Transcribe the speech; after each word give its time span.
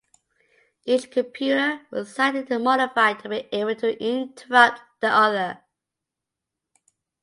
Each 0.83 1.11
computer 1.11 1.81
was 1.91 2.11
slightly 2.15 2.57
modified 2.57 3.19
to 3.19 3.29
be 3.29 3.47
able 3.51 3.75
to 3.81 4.03
interrupt 4.03 4.81
the 4.99 5.09
other. 5.09 5.59